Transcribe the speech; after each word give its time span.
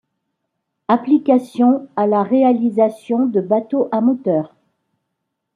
Application 0.87 1.87
à 1.95 2.07
la 2.07 2.23
réalisation 2.23 3.27
de 3.27 3.39
bateaux 3.39 3.87
à 3.91 4.01
moteurs. 4.01 4.55